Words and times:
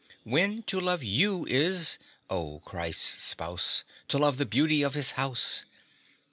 When 0.23 0.63
to 0.63 0.79
love 0.81 1.03
you 1.03 1.45
is 1.45 1.99
(O 2.27 2.57
Christ's 2.61 3.23
spouse!) 3.23 3.83
To 4.07 4.17
love 4.17 4.39
the 4.39 4.47
beauty 4.47 4.81
of 4.81 4.95
His 4.95 5.11
house. 5.11 5.63